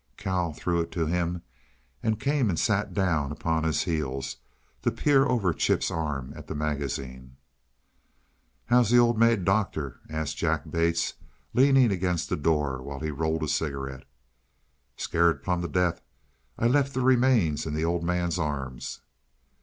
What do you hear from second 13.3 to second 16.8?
a cigarette. "Scared plum to death. I